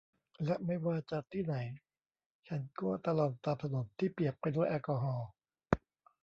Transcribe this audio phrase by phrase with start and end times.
[0.45, 1.55] และไม่ว่าจะที่ไหน
[2.47, 5.29] ฉันก็ตะลอนตามถนนที่เปียกไปด้วยแอลกอฮอล์